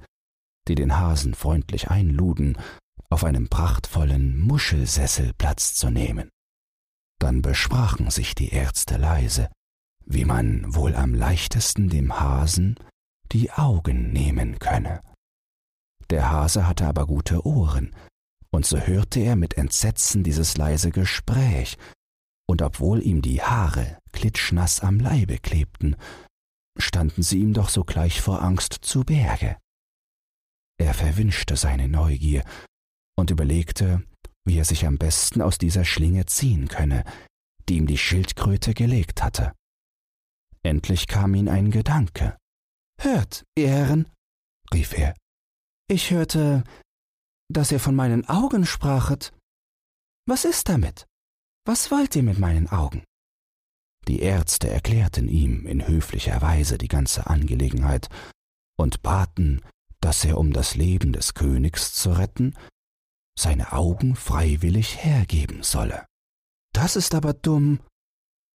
die 0.68 0.75
den 0.75 0.96
Hasen 0.96 1.34
freundlich 1.34 1.89
einluden, 1.89 2.60
auf 3.10 3.24
einem 3.24 3.50
prachtvollen 3.50 4.39
Muschelsessel 4.39 5.34
Platz 5.34 5.74
zu 5.74 5.89
nehmen. 5.89 6.30
Dann 7.18 7.42
besprachen 7.42 8.12
sich 8.12 8.36
die 8.36 8.50
Ärzte 8.50 8.98
leise, 8.98 9.50
wie 10.06 10.25
man 10.25 10.75
wohl 10.75 10.96
am 10.96 11.16
leichtesten 11.16 11.89
dem 11.89 12.20
Hasen 12.20 12.75
die 13.31 13.51
Augen 13.51 14.12
nehmen 14.12 14.59
könne. 14.59 15.01
Der 16.09 16.31
Hase 16.31 16.67
hatte 16.67 16.88
aber 16.88 17.05
gute 17.05 17.45
Ohren, 17.45 17.95
und 18.51 18.65
so 18.65 18.79
hörte 18.79 19.19
er 19.19 19.36
mit 19.36 19.57
Entsetzen 19.57 20.24
dieses 20.24 20.57
leise 20.57 20.91
Gespräch, 20.91 21.77
und 22.48 22.63
obwohl 22.63 23.03
ihm 23.03 23.21
die 23.21 23.43
Haare 23.43 24.00
klitschnass 24.12 24.79
am 24.79 25.00
Leibe 25.00 25.38
klebten, 25.38 25.95
standen 26.79 27.21
sie 27.21 27.39
ihm 27.39 27.53
doch 27.53 27.69
sogleich 27.69 28.21
vor 28.21 28.41
Angst 28.41 28.74
zu 28.74 29.03
Berge. 29.03 29.57
Er 30.79 30.95
verwünschte 30.95 31.57
seine 31.57 31.88
Neugier 31.88 32.43
und 33.15 33.29
überlegte, 33.29 34.03
wie 34.45 34.57
er 34.57 34.65
sich 34.65 34.88
am 34.88 34.98
besten 34.98 35.43
aus 35.43 35.59
dieser 35.59 35.86
Schlinge 35.86 36.25
ziehen 36.25 36.69
könne, 36.69 37.03
die 37.67 37.77
ihm 37.77 37.86
die 37.86 38.00
Schildkröte 38.00 38.74
gelegt 38.74 39.21
hatte. 39.21 39.53
Endlich 40.63 41.05
kam 41.05 41.36
ihm 41.36 41.50
ein 41.50 41.69
Gedanke. 41.69 42.38
Hört, 43.01 43.46
ihr 43.56 43.70
Herren, 43.70 44.12
rief 44.74 44.91
er, 44.91 45.15
ich 45.89 46.12
hörte, 46.12 46.65
dass 47.50 47.72
ihr 47.72 47.79
von 47.79 47.96
meinen 47.96 48.27
Augen 48.27 48.65
sprachet. 48.65 49.34
Was 50.27 50.44
ist 50.44 50.68
damit? 50.68 51.08
Was 51.65 51.91
wollt 51.91 52.13
ihr 52.18 52.24
mit 52.24 52.39
meinen 52.39 52.68
Augen? 52.68 53.06
Die 54.10 54.20
Ärzte 54.20 54.70
erklärten 54.70 55.29
ihm 55.29 55.65
in 55.65 55.88
höflicher 55.88 56.41
Weise 56.41 56.77
die 56.77 56.89
ganze 56.89 57.27
Angelegenheit 57.27 58.10
und 58.77 59.01
baten, 59.01 59.62
dass 60.01 60.25
er, 60.25 60.38
um 60.38 60.51
das 60.51 60.75
Leben 60.75 61.13
des 61.13 61.34
Königs 61.34 61.94
zu 61.94 62.12
retten, 62.12 62.53
seine 63.39 63.72
Augen 63.72 64.18
freiwillig 64.18 64.98
hergeben 65.03 65.63
solle. 65.63 66.06
Das 66.74 66.98
ist 66.98 67.15
aber 67.15 67.34
dumm, 67.34 67.79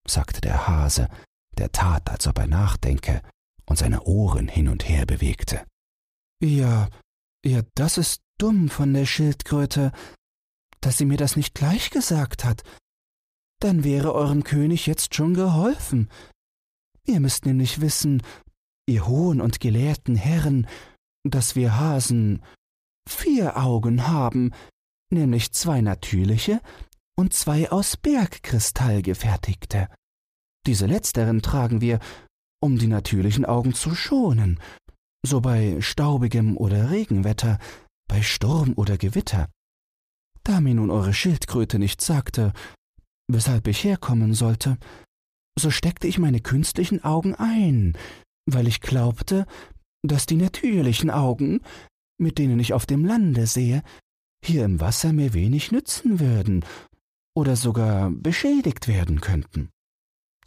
sagte 0.07 0.43
der 0.43 0.69
Hase, 0.69 1.09
der 1.57 1.73
tat, 1.73 2.11
als 2.11 2.27
ob 2.27 2.39
er 2.39 2.47
nachdenke 2.47 3.23
und 3.66 3.78
seine 3.78 4.02
Ohren 4.02 4.49
hin 4.49 4.68
und 4.68 4.88
her 4.88 5.06
bewegte. 5.06 5.64
Ja, 6.40 6.88
ja, 7.44 7.62
das 7.75 7.99
ist 7.99 8.23
dumm 8.38 8.68
von 8.68 8.92
der 8.92 9.06
Schildkröte, 9.06 9.92
dass 10.80 10.99
sie 10.99 11.04
mir 11.04 11.16
das 11.16 11.37
nicht 11.37 11.54
gleich 11.54 11.90
gesagt 11.90 12.44
hat. 12.44 12.62
Dann 13.61 13.85
wäre 13.85 14.12
eurem 14.12 14.44
König 14.44 14.87
jetzt 14.87 15.14
schon 15.14 15.35
geholfen. 15.35 16.11
Ihr 17.06 17.21
müsst 17.21 17.47
nämlich 17.47 17.80
wissen, 17.80 18.23
ihr 18.87 19.06
hohen 19.06 19.40
und 19.40 19.61
gelehrten 19.61 20.16
Herren, 20.16 20.66
dass 21.23 21.56
wir 21.56 21.78
Hasen 21.78 22.42
vier 23.09 23.56
Augen 23.56 24.09
haben, 24.09 24.52
nämlich 25.11 25.52
zwei 25.52 25.80
natürliche 25.80 26.61
und 27.16 27.33
zwei 27.33 27.71
aus 27.71 27.97
Bergkristall 27.97 29.02
gefertigte. 29.02 29.88
Diese 30.66 30.87
letzteren 30.87 31.42
tragen 31.42 31.80
wir, 31.80 32.00
um 32.64 32.78
die 32.78 32.87
natürlichen 32.87 33.44
Augen 33.44 33.75
zu 33.75 33.94
schonen, 33.94 34.59
so 35.23 35.42
bei 35.42 35.83
staubigem 35.83 36.56
oder 36.56 36.90
Regenwetter, 36.90 37.59
bei 38.09 38.23
Sturm 38.23 38.73
oder 38.76 38.97
Gewitter. 38.97 39.50
Da 40.44 40.62
mir 40.62 40.75
nun 40.75 40.90
eure 40.90 41.12
Schildkröte 41.12 41.78
nicht 41.78 42.00
sagte, 42.00 42.54
weshalb 43.30 43.68
ich 43.68 43.85
herkommen 43.85 44.33
sollte, 44.33 44.78
so 45.59 45.71
steckte 45.71 46.06
ich 46.06 46.18
meine 46.18 46.40
künstlichen 46.40 47.04
Augen 47.04 47.35
ein, 47.35 47.99
weil 48.50 48.66
ich 48.66 48.80
glaubte, 48.80 49.44
dass 50.02 50.25
die 50.25 50.37
natürlichen 50.37 51.11
Augen, 51.11 51.61
mit 52.18 52.38
denen 52.38 52.59
ich 52.61 52.73
auf 52.73 52.87
dem 52.87 53.04
Lande 53.04 53.47
sehe, 53.47 53.83
hier 54.42 54.64
im 54.64 54.80
Wasser 54.80 55.12
mir 55.12 55.35
wenig 55.35 55.71
nützen 55.71 56.18
würden 56.18 56.64
oder 57.37 57.56
sogar 57.56 58.11
beschädigt 58.11 58.88
werden 58.88 59.21
könnten. 59.21 59.68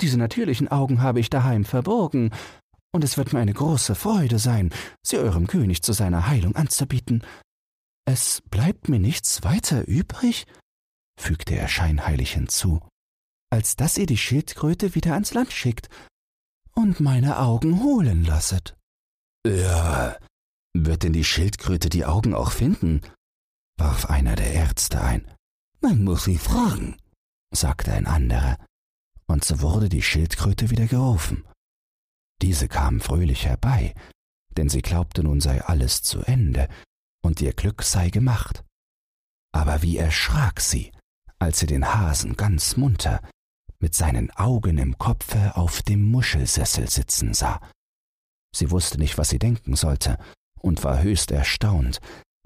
Diese 0.02 0.18
natürlichen 0.18 0.68
Augen 0.68 1.02
habe 1.02 1.20
ich 1.20 1.30
daheim 1.30 1.66
verborgen, 1.66 2.32
und 2.94 3.04
es 3.04 3.18
wird 3.18 3.34
mir 3.34 3.40
eine 3.40 3.54
große 3.54 3.96
Freude 3.96 4.40
sein, 4.40 4.72
sie 5.04 5.18
eurem 5.18 5.48
König 5.48 5.84
zu 5.84 5.94
seiner 5.94 6.28
Heilung 6.28 6.56
anzubieten. 6.56 7.24
Es 8.06 8.42
bleibt 8.50 8.90
mir 8.90 9.00
nichts 9.00 9.44
weiter 9.44 9.88
übrig, 9.88 10.46
fügte 11.20 11.56
er 11.56 11.68
scheinheilig 11.68 12.34
hinzu, 12.34 12.80
als 13.52 13.76
dass 13.76 13.98
ihr 13.98 14.06
die 14.06 14.18
Schildkröte 14.18 14.96
wieder 14.96 15.14
ans 15.14 15.34
Land 15.34 15.52
schickt 15.52 15.90
und 16.74 17.00
meine 17.00 17.40
Augen 17.40 17.84
holen 17.84 18.24
lasset. 18.24 18.78
Ja, 19.46 20.18
wird 20.74 21.04
denn 21.04 21.14
die 21.14 21.24
Schildkröte 21.24 21.90
die 21.90 22.06
Augen 22.06 22.34
auch 22.34 22.52
finden? 22.52 23.02
warf 23.80 24.06
einer 24.08 24.36
der 24.36 24.54
Ärzte 24.54 25.02
ein. 25.02 25.30
Man 25.82 26.04
muss 26.04 26.24
sie 26.24 26.38
fragen, 26.38 26.98
sagte 27.54 27.94
ein 27.94 28.08
anderer 28.08 28.58
und 29.28 29.44
so 29.44 29.62
wurde 29.62 29.90
die 29.90 30.02
Schildkröte 30.02 30.70
wieder 30.70 30.88
gerufen. 30.88 31.46
Diese 32.42 32.68
kam 32.68 33.02
fröhlich 33.02 33.46
herbei, 33.46 33.94
denn 34.56 34.70
sie 34.70 34.82
glaubte 34.82 35.24
nun 35.24 35.42
sei 35.42 35.64
alles 35.64 36.02
zu 36.02 36.22
Ende 36.22 36.68
und 37.24 37.42
ihr 37.42 37.54
Glück 37.54 37.84
sei 37.84 38.10
gemacht. 38.10 38.64
Aber 39.54 39.82
wie 39.82 39.98
erschrak 39.98 40.62
sie, 40.62 40.92
als 41.40 41.60
sie 41.60 41.68
den 41.68 41.94
Hasen 41.94 42.36
ganz 42.36 42.78
munter 42.78 43.22
mit 43.80 43.94
seinen 43.96 44.32
Augen 44.32 44.78
im 44.78 44.98
Kopfe 44.98 45.56
auf 45.56 45.82
dem 45.82 46.04
Muschelsessel 46.04 46.90
sitzen 46.90 47.34
sah. 47.34 47.62
Sie 48.56 48.72
wusste 48.72 48.98
nicht, 48.98 49.18
was 49.18 49.30
sie 49.30 49.40
denken 49.40 49.76
sollte, 49.76 50.18
und 50.60 50.84
war 50.84 51.02
höchst 51.02 51.32
erstaunt, 51.32 52.00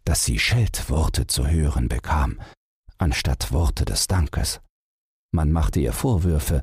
dass 0.03 0.25
sie 0.25 0.39
Scheltworte 0.39 1.27
zu 1.27 1.47
hören 1.47 1.87
bekam, 1.87 2.41
anstatt 2.97 3.51
Worte 3.51 3.85
des 3.85 4.07
Dankes. 4.07 4.59
Man 5.31 5.51
machte 5.51 5.79
ihr 5.79 5.93
Vorwürfe, 5.93 6.61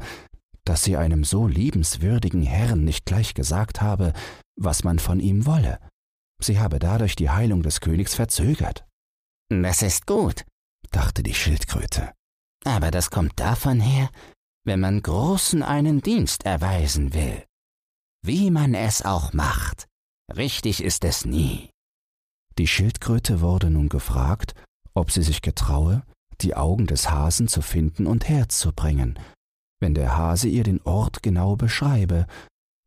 dass 0.65 0.85
sie 0.85 0.97
einem 0.97 1.25
so 1.25 1.47
liebenswürdigen 1.47 2.43
Herrn 2.43 2.85
nicht 2.85 3.07
gleich 3.07 3.35
gesagt 3.35 3.81
habe, 3.81 4.13
was 4.57 4.85
man 4.85 4.99
von 4.99 5.21
ihm 5.21 5.47
wolle. 5.47 5.79
Sie 6.43 6.59
habe 6.59 6.79
dadurch 6.79 7.17
die 7.17 7.31
Heilung 7.31 7.63
des 7.63 7.81
Königs 7.81 8.15
verzögert. 8.15 8.87
Das 9.49 9.83
ist 9.83 10.07
gut, 10.07 10.45
dachte 10.91 11.23
die 11.23 11.35
Schildkröte. 11.35 12.13
Aber 12.65 12.91
das 12.91 13.11
kommt 13.11 13.41
davon 13.41 13.81
her, 13.81 14.11
wenn 14.65 14.81
man 14.81 15.01
Großen 15.01 15.63
einen 15.63 16.03
Dienst 16.03 16.45
erweisen 16.45 17.15
will. 17.15 17.45
Wie 18.23 18.51
man 18.51 18.75
es 18.75 19.03
auch 19.03 19.33
macht, 19.33 19.89
Richtig 20.37 20.83
ist 20.83 21.05
es 21.05 21.25
nie. 21.25 21.71
Die 22.59 22.67
Schildkröte 22.67 23.41
wurde 23.41 23.71
nun 23.71 23.89
gefragt, 23.89 24.55
ob 24.93 25.11
sie 25.11 25.23
sich 25.23 25.43
getraue, 25.43 26.03
die 26.41 26.55
Augen 26.55 26.87
des 26.87 27.11
Hasen 27.11 27.49
zu 27.49 27.63
finden 27.63 28.07
und 28.07 28.29
herzubringen, 28.29 29.19
wenn 29.81 29.95
der 29.95 30.17
Hase 30.17 30.49
ihr 30.49 30.65
den 30.65 30.81
Ort 30.83 31.23
genau 31.23 31.57
beschreibe, 31.57 32.27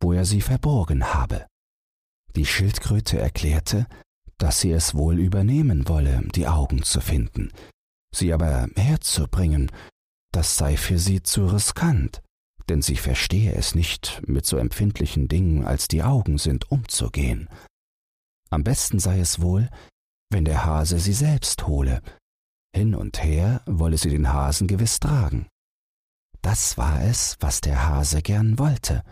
wo 0.02 0.12
er 0.12 0.24
sie 0.24 0.40
verborgen 0.40 1.14
habe. 1.14 1.46
Die 2.34 2.46
Schildkröte 2.46 3.18
erklärte, 3.18 3.86
dass 4.38 4.60
sie 4.60 4.72
es 4.72 4.94
wohl 4.94 5.18
übernehmen 5.18 5.88
wolle, 5.88 6.22
die 6.34 6.48
Augen 6.48 6.82
zu 6.82 7.00
finden, 7.00 7.52
sie 8.14 8.32
aber 8.32 8.68
herzubringen, 8.74 9.70
das 10.32 10.56
sei 10.56 10.76
für 10.76 10.98
sie 10.98 11.22
zu 11.22 11.46
riskant, 11.46 12.22
denn 12.68 12.82
sie 12.82 12.96
verstehe 12.96 13.54
es 13.54 13.74
nicht, 13.74 14.22
mit 14.26 14.46
so 14.46 14.56
empfindlichen 14.56 15.28
Dingen 15.28 15.64
als 15.64 15.88
die 15.88 16.02
Augen 16.02 16.38
sind 16.38 16.70
umzugehen. 16.70 17.48
Am 18.50 18.64
besten 18.64 18.98
sei 18.98 19.20
es 19.20 19.40
wohl, 19.40 19.68
wenn 20.30 20.44
der 20.44 20.64
Hase 20.64 20.98
sie 20.98 21.12
selbst 21.12 21.66
hole, 21.66 22.02
hin 22.74 22.94
und 22.94 23.22
her 23.22 23.62
wolle 23.66 23.98
sie 23.98 24.10
den 24.10 24.32
Hasen 24.32 24.66
gewiss 24.66 25.00
tragen. 25.00 25.46
Das 26.40 26.76
war 26.76 27.02
es, 27.02 27.36
was 27.40 27.60
der 27.60 27.88
Hase 27.88 28.22
gern 28.22 28.58
wollte. 28.58 29.04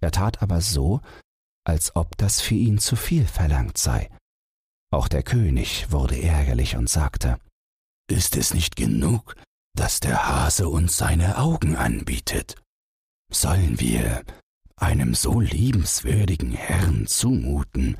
Er 0.00 0.10
tat 0.10 0.42
aber 0.42 0.60
so, 0.60 1.00
als 1.64 1.96
ob 1.96 2.16
das 2.16 2.40
für 2.40 2.54
ihn 2.54 2.78
zu 2.78 2.96
viel 2.96 3.26
verlangt 3.26 3.78
sei. 3.78 4.10
Auch 4.92 5.08
der 5.08 5.22
König 5.22 5.90
wurde 5.90 6.20
ärgerlich 6.20 6.76
und 6.76 6.88
sagte, 6.88 7.38
Ist 8.10 8.36
es 8.36 8.52
nicht 8.52 8.76
genug, 8.76 9.36
dass 9.74 10.00
der 10.00 10.28
Hase 10.28 10.68
uns 10.68 10.96
seine 10.96 11.38
Augen 11.38 11.76
anbietet? 11.76 12.56
Sollen 13.32 13.80
wir 13.80 14.22
einem 14.76 15.14
so 15.14 15.40
liebenswürdigen 15.40 16.52
Herrn 16.52 17.06
zumuten, 17.06 17.96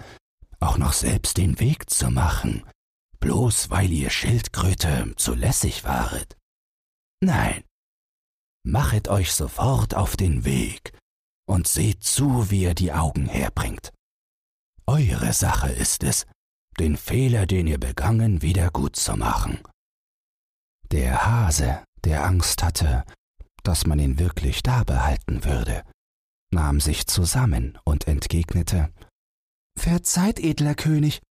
auch 0.60 0.76
noch 0.76 0.92
selbst 0.92 1.38
den 1.38 1.58
Weg 1.60 1.88
zu 1.88 2.10
machen, 2.10 2.64
bloß 3.22 3.70
weil 3.70 3.90
ihr 3.90 4.10
Schildkröte 4.10 5.14
zu 5.16 5.34
lässig 5.34 5.84
waret? 5.84 6.36
Nein, 7.20 7.62
machet 8.66 9.08
euch 9.08 9.32
sofort 9.32 9.94
auf 9.94 10.16
den 10.16 10.44
Weg 10.44 10.92
und 11.48 11.68
seht 11.68 12.02
zu, 12.02 12.50
wie 12.50 12.62
ihr 12.62 12.74
die 12.74 12.92
Augen 12.92 13.26
herbringt. 13.26 13.92
Eure 14.86 15.32
Sache 15.32 15.70
ist 15.70 16.02
es, 16.02 16.26
den 16.78 16.96
Fehler, 16.96 17.46
den 17.46 17.68
ihr 17.68 17.78
begangen, 17.78 18.42
wieder 18.42 18.70
gut 18.70 18.96
zu 18.96 19.16
machen. 19.16 19.62
Der 20.90 21.24
Hase, 21.24 21.84
der 22.04 22.24
Angst 22.24 22.62
hatte, 22.62 23.04
dass 23.62 23.86
man 23.86 24.00
ihn 24.00 24.18
wirklich 24.18 24.62
da 24.64 24.82
behalten 24.82 25.44
würde, 25.44 25.84
nahm 26.52 26.80
sich 26.80 27.06
zusammen 27.06 27.78
und 27.84 28.08
entgegnete 28.08 28.92
Verzeiht, 29.78 30.38
edler 30.40 30.74
König, 30.74 31.22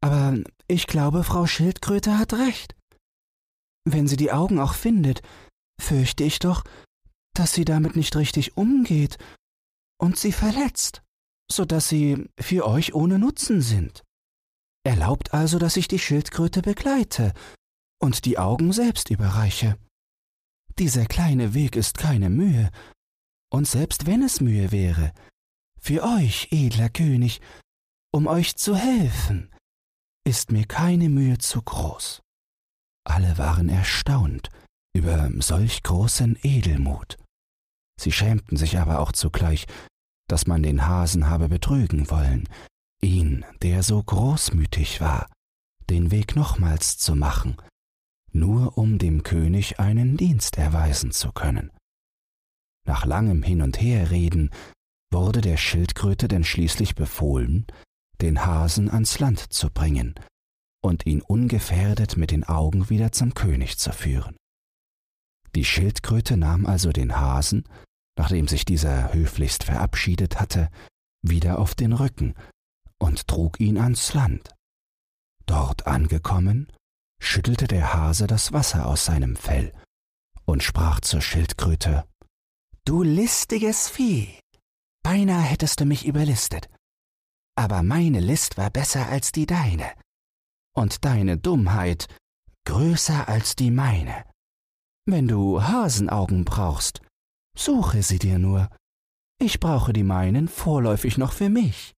aber 0.00 0.38
ich 0.66 0.86
glaube, 0.86 1.24
Frau 1.24 1.46
Schildkröte 1.46 2.18
hat 2.18 2.32
recht. 2.32 2.74
Wenn 3.84 4.06
sie 4.06 4.16
die 4.16 4.32
Augen 4.32 4.58
auch 4.58 4.74
findet, 4.74 5.22
fürchte 5.80 6.24
ich 6.24 6.38
doch, 6.38 6.64
dass 7.34 7.52
sie 7.52 7.64
damit 7.64 7.96
nicht 7.96 8.16
richtig 8.16 8.56
umgeht 8.56 9.18
und 9.98 10.18
sie 10.18 10.32
verletzt, 10.32 11.02
so 11.50 11.64
dass 11.64 11.88
sie 11.88 12.28
für 12.38 12.66
euch 12.66 12.94
ohne 12.94 13.18
Nutzen 13.18 13.62
sind. 13.62 14.04
Erlaubt 14.84 15.34
also, 15.34 15.58
dass 15.58 15.76
ich 15.76 15.88
die 15.88 15.98
Schildkröte 15.98 16.62
begleite 16.62 17.34
und 18.00 18.24
die 18.24 18.38
Augen 18.38 18.72
selbst 18.72 19.10
überreiche. 19.10 19.76
Dieser 20.78 21.04
kleine 21.04 21.52
Weg 21.52 21.76
ist 21.76 21.98
keine 21.98 22.30
Mühe, 22.30 22.70
und 23.52 23.66
selbst 23.66 24.06
wenn 24.06 24.22
es 24.22 24.40
Mühe 24.40 24.72
wäre, 24.72 25.12
für 25.78 26.02
euch, 26.02 26.48
edler 26.50 26.88
König, 26.88 27.40
um 28.12 28.26
euch 28.26 28.56
zu 28.56 28.76
helfen, 28.76 29.50
ist 30.30 30.50
mir 30.50 30.64
keine 30.64 31.10
Mühe 31.10 31.36
zu 31.36 31.60
groß. 31.60 32.22
Alle 33.04 33.36
waren 33.36 33.68
erstaunt 33.68 34.48
über 34.96 35.30
solch 35.40 35.82
großen 35.82 36.38
Edelmut. 36.42 37.18
Sie 38.00 38.12
schämten 38.12 38.56
sich 38.56 38.78
aber 38.78 39.00
auch 39.00 39.12
zugleich, 39.12 39.66
dass 40.28 40.46
man 40.46 40.62
den 40.62 40.86
Hasen 40.86 41.28
habe 41.28 41.48
betrügen 41.48 42.10
wollen, 42.10 42.48
ihn, 43.02 43.44
der 43.60 43.82
so 43.82 44.02
großmütig 44.02 45.02
war, 45.02 45.26
den 45.90 46.10
Weg 46.10 46.34
nochmals 46.34 46.96
zu 46.96 47.14
machen 47.14 47.56
nur 48.32 48.78
um 48.78 48.98
dem 48.98 49.22
König 49.22 49.80
einen 49.80 50.16
Dienst 50.16 50.58
erweisen 50.58 51.10
zu 51.12 51.32
können. 51.32 51.70
Nach 52.86 53.04
langem 53.04 53.42
Hin 53.42 53.62
und 53.62 53.80
Herreden 53.80 54.50
wurde 55.12 55.40
der 55.40 55.56
Schildkröte 55.56 56.28
denn 56.28 56.44
schließlich 56.44 56.94
befohlen, 56.94 57.66
den 58.22 58.44
Hasen 58.44 58.90
ans 58.90 59.18
Land 59.18 59.52
zu 59.52 59.70
bringen 59.70 60.14
und 60.82 61.06
ihn 61.06 61.20
ungefährdet 61.20 62.16
mit 62.16 62.30
den 62.30 62.44
Augen 62.44 62.88
wieder 62.90 63.12
zum 63.12 63.34
König 63.34 63.78
zu 63.78 63.92
führen. 63.92 64.36
Die 65.54 65.64
Schildkröte 65.64 66.36
nahm 66.36 66.66
also 66.66 66.92
den 66.92 67.16
Hasen, 67.16 67.64
nachdem 68.16 68.48
sich 68.48 68.64
dieser 68.64 69.12
höflichst 69.12 69.64
verabschiedet 69.64 70.40
hatte, 70.40 70.70
wieder 71.22 71.58
auf 71.58 71.74
den 71.74 71.92
Rücken 71.92 72.34
und 72.98 73.26
trug 73.26 73.60
ihn 73.60 73.78
ans 73.78 74.14
Land. 74.14 74.50
Dort 75.46 75.86
angekommen, 75.86 76.72
schüttelte 77.20 77.66
der 77.66 77.92
Hase 77.92 78.26
das 78.26 78.52
Wasser 78.52 78.86
aus 78.86 79.04
seinem 79.04 79.36
Fell 79.36 79.72
und 80.44 80.62
sprach 80.62 81.00
zur 81.00 81.20
Schildkröte 81.20 82.04
Du 82.84 83.02
listiges 83.02 83.88
Vieh. 83.88 84.38
Beinahe 85.02 85.42
hättest 85.42 85.80
du 85.80 85.84
mich 85.84 86.06
überlistet. 86.06 86.68
Aber 87.60 87.82
meine 87.82 88.20
List 88.20 88.56
war 88.56 88.70
besser 88.70 89.10
als 89.10 89.32
die 89.32 89.44
deine, 89.44 89.92
und 90.74 91.04
deine 91.04 91.36
Dummheit 91.36 92.06
größer 92.66 93.28
als 93.28 93.54
die 93.54 93.70
meine. 93.70 94.24
Wenn 95.06 95.28
du 95.28 95.62
Hasenaugen 95.62 96.46
brauchst, 96.46 97.02
suche 97.54 98.02
sie 98.02 98.18
dir 98.18 98.38
nur. 98.38 98.70
Ich 99.38 99.60
brauche 99.60 99.92
die 99.92 100.04
meinen 100.04 100.48
vorläufig 100.48 101.18
noch 101.18 101.34
für 101.34 101.50
mich. 101.50 101.92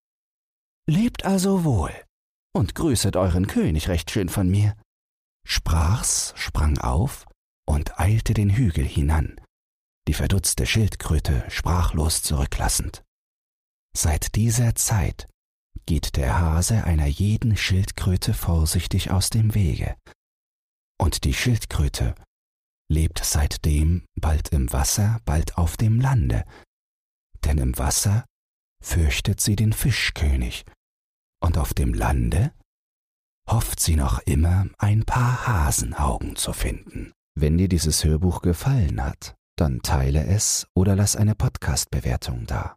Lebt 0.88 1.24
also 1.24 1.62
wohl 1.62 1.92
und 2.52 2.74
grüßet 2.74 3.14
euren 3.14 3.46
König 3.46 3.88
recht 3.88 4.10
schön 4.10 4.28
von 4.28 4.50
mir 4.50 4.74
sprach's, 5.46 6.34
sprang 6.36 6.76
auf 6.78 7.24
und 7.68 8.00
eilte 8.00 8.34
den 8.34 8.50
Hügel 8.50 8.84
hinan, 8.84 9.40
die 10.08 10.14
verdutzte 10.14 10.66
Schildkröte 10.66 11.48
sprachlos 11.50 12.24
zurücklassend. 12.24 13.04
Seit 13.96 14.34
dieser 14.34 14.74
Zeit 14.74 15.28
geht 15.86 16.16
der 16.16 16.38
Hase 16.38 16.84
einer 16.84 17.06
jeden 17.06 17.56
Schildkröte 17.56 18.34
vorsichtig 18.34 19.10
aus 19.10 19.30
dem 19.30 19.54
Wege, 19.54 19.96
und 21.00 21.24
die 21.24 21.34
Schildkröte 21.34 22.14
lebt 22.90 23.20
seitdem 23.24 24.04
bald 24.20 24.50
im 24.50 24.72
Wasser, 24.72 25.20
bald 25.24 25.56
auf 25.58 25.76
dem 25.76 26.00
Lande, 26.00 26.44
denn 27.44 27.58
im 27.58 27.76
Wasser 27.78 28.26
fürchtet 28.82 29.40
sie 29.40 29.56
den 29.56 29.72
Fischkönig, 29.72 30.64
und 31.42 31.58
auf 31.58 31.74
dem 31.74 31.94
Lande 31.94 32.52
hofft 33.50 33.80
sie 33.80 33.96
noch 33.96 34.20
immer, 34.20 34.66
ein 34.78 35.04
paar 35.04 35.46
Hasenaugen 35.46 36.36
zu 36.36 36.52
finden. 36.52 37.12
Wenn 37.34 37.58
dir 37.58 37.68
dieses 37.68 38.04
Hörbuch 38.04 38.42
gefallen 38.42 39.02
hat, 39.02 39.34
dann 39.56 39.80
teile 39.82 40.24
es 40.24 40.66
oder 40.74 40.94
lass 40.94 41.16
eine 41.16 41.34
Podcast-Bewertung 41.34 42.46
da. 42.46 42.76